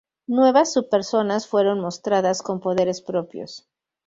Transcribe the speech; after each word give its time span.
Nuevas 0.25 0.73
sub-personas 0.73 1.45
fueron 1.47 1.79
mostradas 1.79 2.41
con 2.41 2.59
poderes 2.59 3.03
propios. 3.03 3.69